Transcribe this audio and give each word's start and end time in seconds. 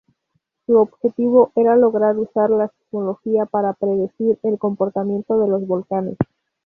Su 0.65 0.77
objetivo 0.79 1.51
era 1.55 1.75
lograr 1.77 2.17
usar 2.17 2.49
la 2.49 2.69
sismología 2.69 3.45
para 3.45 3.73
predecir 3.73 4.39
el 4.41 4.57
comportamiento 4.57 5.39
de 5.39 5.47
los 5.47 5.67
volcanes. 5.67 6.17